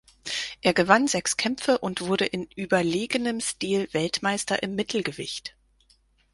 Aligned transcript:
Er 0.63 0.73
gewann 0.73 1.07
sechs 1.07 1.37
Kämpfe 1.37 1.77
und 1.77 2.01
wurde 2.01 2.25
in 2.25 2.49
überlegenem 2.55 3.39
Stil 3.39 3.87
Weltmeister 3.91 4.63
im 4.63 4.73
Mittelgewicht. 4.73 5.55